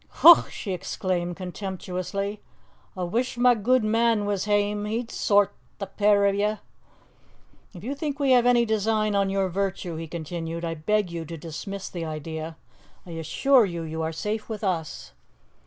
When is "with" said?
14.49-14.63